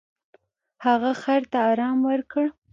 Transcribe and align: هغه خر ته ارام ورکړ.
هغه 0.85 1.11
خر 1.21 1.41
ته 1.51 1.57
ارام 1.71 1.97
ورکړ. 2.09 2.45